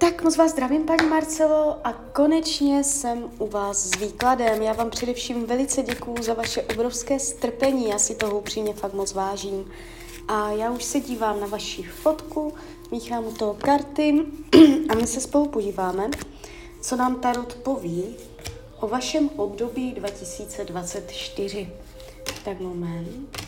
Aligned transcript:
Tak 0.00 0.22
moc 0.22 0.36
vás 0.36 0.50
zdravím, 0.50 0.84
paní 0.84 1.08
Marcelo, 1.08 1.78
a 1.84 1.92
konečně 1.92 2.84
jsem 2.84 3.30
u 3.38 3.46
vás 3.46 3.78
s 3.78 4.00
výkladem. 4.00 4.62
Já 4.62 4.72
vám 4.72 4.90
především 4.90 5.46
velice 5.46 5.82
děkuju 5.82 6.22
za 6.22 6.34
vaše 6.34 6.62
obrovské 6.62 7.18
strpení, 7.18 7.88
já 7.88 7.98
si 7.98 8.14
toho 8.14 8.38
upřímně 8.38 8.74
fakt 8.74 8.92
moc 8.92 9.12
vážím. 9.12 9.70
A 10.28 10.50
já 10.50 10.70
už 10.70 10.84
se 10.84 11.00
dívám 11.00 11.40
na 11.40 11.46
vaši 11.46 11.82
fotku, 11.82 12.54
míchám 12.90 13.26
u 13.26 13.32
toho 13.32 13.54
karty 13.54 14.26
a 14.88 14.94
my 14.94 15.06
se 15.06 15.20
spolu 15.20 15.48
podíváme, 15.48 16.10
co 16.80 16.96
nám 16.96 17.20
Tarot 17.20 17.54
poví 17.54 18.16
o 18.80 18.88
vašem 18.88 19.30
období 19.36 19.92
2024. 19.92 21.68
Tak 22.44 22.60
moment. 22.60 23.47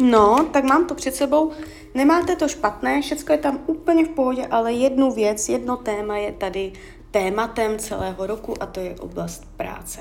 No, 0.00 0.48
tak 0.52 0.64
mám 0.64 0.86
to 0.86 0.94
před 0.94 1.14
sebou. 1.14 1.52
Nemáte 1.94 2.36
to 2.36 2.48
špatné, 2.48 3.02
všechno 3.02 3.34
je 3.34 3.38
tam 3.38 3.60
úplně 3.66 4.04
v 4.04 4.08
pohodě, 4.08 4.46
ale 4.46 4.72
jednu 4.72 5.12
věc, 5.12 5.48
jedno 5.48 5.76
téma 5.76 6.16
je 6.16 6.32
tady 6.32 6.72
tématem 7.10 7.78
celého 7.78 8.26
roku 8.26 8.62
a 8.62 8.66
to 8.66 8.80
je 8.80 8.96
oblast 9.00 9.44
práce. 9.56 10.00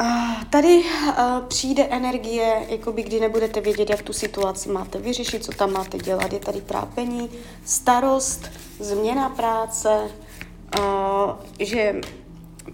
Uh, 0.00 0.44
tady 0.50 0.78
uh, 0.78 1.14
přijde 1.48 1.84
energie, 1.84 2.66
jakoby 2.68 3.02
kdy 3.02 3.20
nebudete 3.20 3.60
vědět, 3.60 3.90
jak 3.90 4.02
tu 4.02 4.12
situaci 4.12 4.68
máte 4.68 4.98
vyřešit, 4.98 5.44
co 5.44 5.52
tam 5.52 5.72
máte 5.72 5.98
dělat. 5.98 6.32
Je 6.32 6.38
tady 6.38 6.60
trápení, 6.60 7.30
starost, 7.64 8.50
změna 8.80 9.28
práce, 9.28 10.10
uh, 10.78 11.30
že 11.60 12.00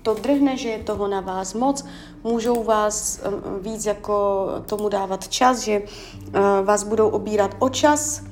to 0.03 0.15
drhne, 0.15 0.57
že 0.57 0.69
je 0.69 0.79
toho 0.79 1.09
na 1.09 1.21
vás 1.21 1.55
moc, 1.55 1.85
můžou 2.25 2.63
vás 2.63 3.21
um, 3.27 3.63
víc 3.63 3.87
jako 3.87 4.47
tomu 4.67 4.89
dávat 4.89 5.29
čas, 5.29 5.59
že 5.59 5.81
uh, 5.81 6.41
vás 6.65 6.83
budou 6.83 7.09
obírat 7.09 7.57
o 7.59 7.69
čas, 7.69 8.23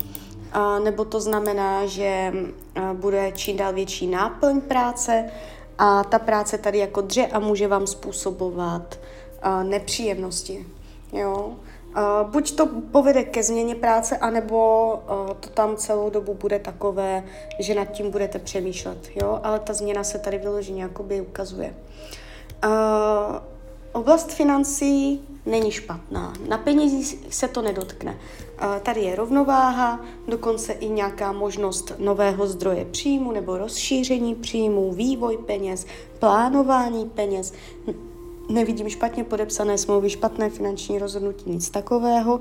nebo 0.84 1.04
to 1.04 1.20
znamená, 1.20 1.86
že 1.86 2.32
uh, 2.32 2.92
bude 2.92 3.32
čím 3.34 3.56
dál 3.56 3.72
větší 3.72 4.06
náplň 4.06 4.60
práce 4.60 5.30
a 5.78 6.04
ta 6.04 6.18
práce 6.18 6.58
tady 6.58 6.78
jako 6.78 7.00
dře 7.00 7.26
a 7.26 7.38
může 7.38 7.68
vám 7.68 7.86
způsobovat 7.86 8.98
nepříjemnosti. 9.62 10.66
Jo? 11.12 11.52
Buď 12.22 12.56
to 12.56 12.66
povede 12.66 13.24
ke 13.24 13.42
změně 13.42 13.74
práce, 13.74 14.16
anebo 14.16 14.94
uh, 14.94 15.34
to 15.40 15.48
tam 15.48 15.76
celou 15.76 16.10
dobu 16.10 16.34
bude 16.34 16.58
takové, 16.58 17.24
že 17.58 17.74
nad 17.74 17.84
tím 17.84 18.10
budete 18.10 18.38
přemýšlet, 18.38 19.08
jo? 19.14 19.40
ale 19.42 19.58
ta 19.58 19.72
změna 19.72 20.04
se 20.04 20.18
tady 20.18 20.38
vyloženě 20.38 20.82
jakoby 20.82 21.20
ukazuje. 21.20 21.74
Uh, 22.64 22.70
oblast 23.92 24.32
financí 24.32 25.20
není 25.46 25.70
špatná. 25.70 26.32
Na 26.48 26.58
penězí 26.58 27.18
se 27.30 27.48
to 27.48 27.62
nedotkne. 27.62 28.18
Tady 28.82 29.00
je 29.00 29.16
rovnováha, 29.16 30.00
dokonce 30.28 30.72
i 30.72 30.88
nějaká 30.88 31.32
možnost 31.32 31.92
nového 31.98 32.46
zdroje 32.46 32.84
příjmu 32.84 33.32
nebo 33.32 33.58
rozšíření 33.58 34.34
příjmu, 34.34 34.92
vývoj 34.92 35.38
peněz, 35.46 35.86
plánování 36.18 37.04
peněz 37.04 37.52
nevidím 38.48 38.88
špatně 38.88 39.24
podepsané 39.24 39.78
smlouvy, 39.78 40.10
špatné 40.10 40.50
finanční 40.50 40.98
rozhodnutí, 40.98 41.50
nic 41.50 41.70
takového. 41.70 42.40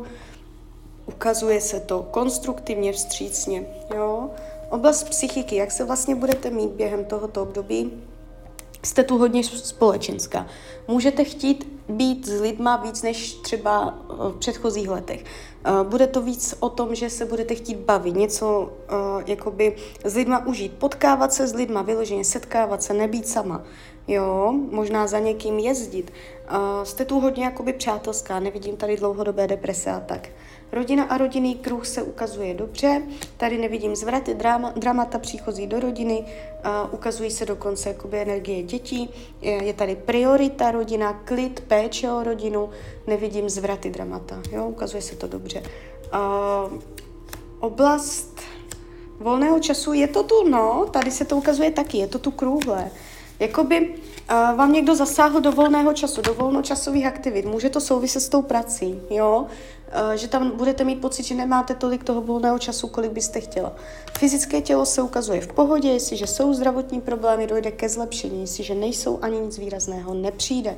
Ukazuje 1.06 1.62
se 1.62 1.80
to 1.80 2.08
konstruktivně, 2.12 2.94
vstřícně. 2.94 3.66
Jo? 3.96 4.30
Oblast 4.70 5.10
psychiky, 5.10 5.56
jak 5.56 5.72
se 5.72 5.84
vlastně 5.84 6.16
budete 6.16 6.50
mít 6.50 6.70
během 6.70 7.06
tohoto 7.06 7.44
období, 7.44 7.92
jste 8.84 9.04
tu 9.04 9.18
hodně 9.18 9.44
společenská. 9.44 10.48
Můžete 10.88 11.24
chtít 11.24 11.82
být 11.90 12.28
s 12.28 12.42
lidma 12.42 12.76
víc 12.76 13.02
než 13.02 13.34
třeba 13.34 14.00
v 14.10 14.36
předchozích 14.40 14.90
letech. 14.90 15.23
Bude 15.84 16.08
to 16.08 16.22
víc 16.22 16.55
o 16.60 16.70
tom, 16.70 16.95
že 16.95 17.10
se 17.10 17.26
budete 17.26 17.55
chtít 17.55 17.78
bavit, 17.78 18.16
něco 18.16 18.60
uh, 18.61 19.23
jakoby 19.26 19.76
s 20.04 20.16
lidma 20.16 20.45
užít, 20.45 20.73
potkávat 20.73 21.33
se 21.33 21.48
s 21.48 21.54
lidma, 21.54 21.82
vyloženě 21.82 22.26
setkávat 22.26 22.83
se, 22.83 22.94
nebýt 22.94 23.28
sama 23.28 23.64
jo, 24.08 24.54
možná 24.72 25.08
za 25.08 25.20
někým 25.20 25.60
jezdit. 25.60 26.14
Jste 26.84 27.05
tu 27.05 27.20
hodně 27.20 27.44
jakoby 27.44 27.73
přátelská, 27.73 28.39
nevidím 28.39 28.78
tady 28.78 28.98
dlouhodobé 28.98 29.48
deprese 29.48 29.92
a 29.92 30.00
tak. 30.00 30.30
Rodina 30.71 31.04
a 31.04 31.17
rodinný 31.17 31.55
kruh 31.55 31.86
se 31.87 32.04
ukazuje 32.04 32.54
dobře, 32.54 33.02
tady 33.37 33.58
nevidím 33.58 33.95
zvraty, 33.95 34.33
drama, 34.33 34.73
dramata 34.76 35.20
příchozí 35.20 35.67
do 35.67 35.80
rodiny, 35.80 36.20
uh, 36.23 36.93
ukazují 36.93 37.32
se 37.32 37.45
dokonce 37.45 37.89
jakoby 37.89 38.21
energie 38.21 38.64
dětí, 38.64 39.10
je, 39.42 39.64
je 39.64 39.73
tady 39.73 39.95
priorita 39.95 40.71
rodina, 40.71 41.14
klid, 41.14 41.60
péče 41.67 42.11
o 42.11 42.23
rodinu, 42.23 42.70
nevidím 43.08 43.49
zvraty, 43.49 43.89
dramata, 43.89 44.42
jo, 44.52 44.67
ukazuje 44.67 45.02
se 45.02 45.15
to 45.15 45.27
dobře. 45.27 45.64
Uh, 46.14 46.80
oblast 47.60 48.42
volného 49.20 49.60
času, 49.60 49.93
je 49.93 50.08
to 50.08 50.23
tu, 50.23 50.49
no, 50.49 50.86
tady 50.92 51.11
se 51.11 51.26
to 51.26 51.37
ukazuje 51.37 51.71
taky, 51.71 51.98
je 51.98 52.08
to 52.08 52.20
tu 52.20 52.31
krůhle. 52.31 52.92
Jakoby 53.42 53.90
uh, 53.90 53.96
vám 54.58 54.74
někdo 54.74 54.96
zasáhl 54.96 55.42
do 55.42 55.52
volného 55.52 55.94
času, 55.94 56.22
do 56.22 56.34
volnočasových 56.34 57.06
aktivit. 57.06 57.46
Může 57.46 57.70
to 57.70 57.82
souviset 57.82 58.22
s 58.22 58.30
tou 58.30 58.42
prací, 58.42 59.02
jo? 59.10 59.46
Uh, 60.10 60.12
že 60.12 60.28
tam 60.28 60.52
budete 60.52 60.84
mít 60.84 61.02
pocit, 61.02 61.24
že 61.24 61.36
nemáte 61.36 61.76
tolik 61.76 62.04
toho 62.04 62.22
volného 62.22 62.60
času, 62.60 62.88
kolik 62.88 63.12
byste 63.12 63.40
chtěla. 63.40 63.76
Fyzické 64.18 64.62
tělo 64.62 64.86
se 64.86 65.02
ukazuje 65.02 65.42
v 65.42 65.48
pohodě, 65.48 65.90
jestliže 65.90 66.28
jsou 66.28 66.54
zdravotní 66.54 67.02
problémy, 67.02 67.48
dojde 67.48 67.72
ke 67.72 67.90
zlepšení, 67.90 68.42
jestliže 68.42 68.76
nejsou 68.76 69.20
ani 69.22 69.40
nic 69.40 69.58
výrazného, 69.58 70.14
nepřijde. 70.14 70.76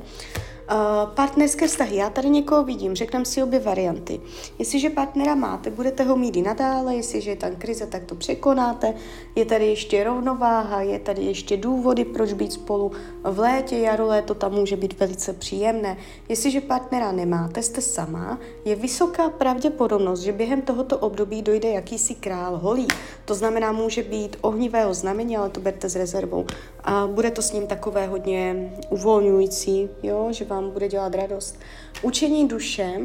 Uh, 0.72 1.10
partnerské 1.16 1.68
vztahy. 1.68 1.96
Já 1.96 2.10
tady 2.10 2.30
někoho 2.30 2.64
vidím, 2.64 2.96
řekneme 2.96 3.26
si 3.26 3.44
obě 3.44 3.60
varianty. 3.60 4.22
Jestliže 4.60 4.90
partnera 4.90 5.36
máte, 5.36 5.70
budete 5.70 6.04
ho 6.04 6.16
mít 6.16 6.36
i 6.36 6.42
nadále, 6.42 6.96
jestliže 6.96 7.30
je 7.30 7.36
tam 7.36 7.56
krize, 7.56 7.88
tak 7.88 8.04
to 8.04 8.16
překonáte. 8.16 8.94
Je 9.36 9.46
tady 9.46 9.68
ještě 9.68 10.04
rovnováha, 10.04 10.82
je 10.82 11.00
tady 11.00 11.22
ještě 11.22 11.58
důvody, 11.58 12.06
proč 12.06 12.34
být 12.34 12.54
spolu. 12.54 12.92
V 13.24 13.40
létě, 13.40 13.78
jaro, 13.78 14.08
léto 14.08 14.36
tam 14.36 14.52
může 14.52 14.76
být 14.76 15.00
velice 15.00 15.34
příjemné. 15.34 15.98
Jestliže 16.30 16.62
partnera 16.62 17.12
nemáte, 17.12 17.62
jste 17.62 17.82
sama, 17.82 18.40
je 18.66 18.76
vysoká 18.76 19.30
pravděpodobnost, 19.30 20.20
že 20.20 20.32
během 20.32 20.62
tohoto 20.62 20.98
období 20.98 21.42
dojde 21.42 21.70
jakýsi 21.70 22.16
král 22.16 22.58
holí. 22.58 22.88
To 23.26 23.36
znamená, 23.36 23.72
může 23.72 24.04
být 24.04 24.38
ohnivého 24.42 24.94
znamení, 24.94 25.38
ale 25.38 25.50
to 25.50 25.60
berte 25.60 25.90
s 25.90 25.96
rezervou. 25.96 26.46
A 26.84 27.08
bude 27.08 27.32
to 27.32 27.42
s 27.42 27.52
ním 27.52 27.68
takové 27.68 28.08
hodně 28.08 28.74
uvolňující, 28.90 29.90
jo, 30.04 30.28
že 30.32 30.46
vám 30.54 30.70
bude 30.70 30.88
dělat 30.88 31.16
radost. 31.16 31.60
Učení 32.02 32.48
duše, 32.48 33.00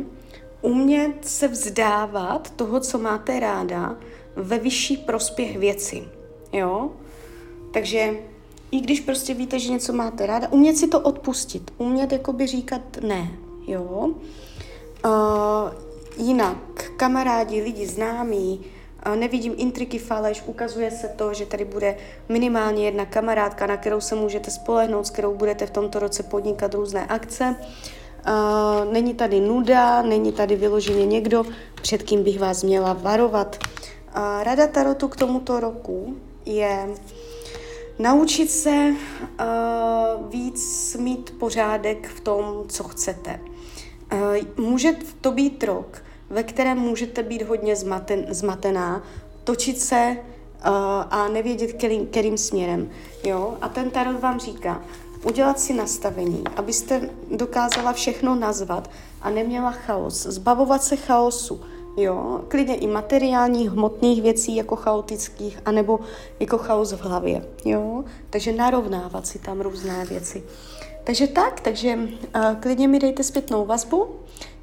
umět 0.63 1.29
se 1.29 1.49
vzdávat 1.49 2.51
toho, 2.51 2.81
co 2.81 2.99
máte 2.99 3.41
ráda, 3.41 3.97
ve 4.37 4.59
vyšší 4.59 4.97
prospěch 4.97 5.59
věci. 5.59 6.05
Jo? 6.53 6.91
Takže 7.73 8.17
i 8.71 8.81
když 8.81 9.01
prostě 9.01 9.35
víte, 9.35 9.59
že 9.59 9.73
něco 9.73 9.93
máte 9.93 10.27
ráda, 10.27 10.49
umět 10.49 10.77
si 10.77 10.89
to 10.89 11.01
odpustit, 11.01 11.71
umět 11.79 12.13
jakoby 12.13 12.47
říkat 12.47 12.83
ne, 13.03 13.31
jo. 13.67 14.11
Uh, 15.05 15.71
jinak 16.27 16.91
kamarádi, 16.97 17.63
lidi 17.63 17.87
známí, 17.87 18.61
nevidím 19.15 19.55
intriky 19.57 19.99
faleš, 19.99 20.43
ukazuje 20.47 20.91
se 20.91 21.09
to, 21.09 21.35
že 21.35 21.47
tady 21.47 21.65
bude 21.65 21.97
minimálně 22.29 22.85
jedna 22.85 23.07
kamarádka, 23.07 23.67
na 23.67 23.77
kterou 23.77 24.01
se 24.01 24.15
můžete 24.15 24.51
spolehnout, 24.51 25.07
s 25.07 25.11
kterou 25.11 25.35
budete 25.35 25.67
v 25.67 25.71
tomto 25.71 25.99
roce 25.99 26.23
podnikat 26.23 26.75
různé 26.75 27.07
akce. 27.07 27.57
Uh, 28.29 28.93
není 28.93 29.15
tady 29.15 29.41
nuda, 29.41 30.03
není 30.03 30.33
tady 30.33 30.57
vyloženě 30.57 31.07
někdo, 31.07 31.45
před 31.83 32.03
kým 32.03 32.25
bych 32.25 32.41
vás 32.41 32.63
měla 32.63 32.93
varovat. 32.93 33.59
Uh, 34.17 34.43
rada 34.43 34.67
Tarotu 34.67 35.09
k 35.09 35.17
tomuto 35.17 35.61
roku 35.61 36.17
je 36.47 36.89
naučit 37.99 38.51
se 38.51 38.95
uh, 39.41 40.31
víc 40.31 40.97
mít 41.01 41.35
pořádek 41.39 42.09
v 42.09 42.21
tom, 42.21 42.65
co 42.69 42.85
chcete. 42.85 43.41
Může 44.57 44.93
to 45.21 45.33
být 45.33 45.65
rok, 45.65 46.03
ve 46.31 46.43
kterém 46.43 46.79
můžete 46.79 47.23
být 47.23 47.43
hodně 47.43 47.77
zmaten, 47.77 48.27
zmatená, 48.29 49.03
točit 49.45 49.81
se 49.81 50.17
uh, 50.17 50.73
a 51.11 51.29
nevědět, 51.29 51.73
kterým, 51.73 52.07
kterým 52.07 52.39
směrem. 52.39 52.91
Jo? 53.25 53.55
A 53.61 53.69
ten 53.69 53.91
tarot 53.91 54.21
vám 54.21 54.41
říká, 54.41 54.83
udělat 55.25 55.61
si 55.61 55.75
nastavení, 55.75 56.45
abyste 56.57 57.11
dokázala 57.37 57.93
všechno 57.93 58.35
nazvat 58.35 58.91
a 59.23 59.31
neměla 59.31 59.71
chaos, 59.71 60.23
zbavovat 60.23 60.85
se 60.85 60.97
chaosu, 60.97 61.61
jo, 61.97 62.45
klidně 62.49 62.77
i 62.77 62.87
materiálních, 62.87 63.71
hmotných 63.71 64.23
věcí 64.23 64.57
jako 64.57 64.77
chaotických, 64.77 65.59
anebo 65.65 66.01
jako 66.41 66.59
chaos 66.59 66.93
v 66.93 67.01
hlavě, 67.01 67.45
jo, 67.65 68.05
takže 68.31 68.53
narovnávat 68.53 69.27
si 69.27 69.39
tam 69.39 69.61
různé 69.61 70.05
věci. 70.05 70.43
Takže 71.05 71.27
tak, 71.27 71.61
takže 71.61 71.97
uh, 71.97 72.55
klidně 72.61 72.89
mi 72.89 72.99
dejte 72.99 73.25
zpětnou 73.25 73.67
vazbu, 73.67 74.07